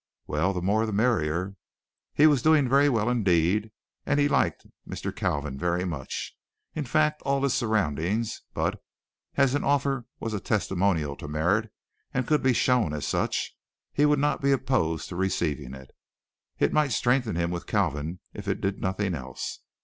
[0.25, 1.57] Well, the more the merrier!
[2.15, 3.69] He was doing very well indeed,
[4.03, 5.11] and liked Mr.
[5.15, 6.35] Kalvin very much,
[6.73, 8.81] in fact, all his surroundings, but,
[9.37, 11.71] as an offer was a testimonial to merit
[12.15, 13.55] and could be shown as such,
[13.93, 15.91] he would not be opposed to receiving it.
[16.57, 19.59] It might strengthen him with Kalvin if it did nothing else.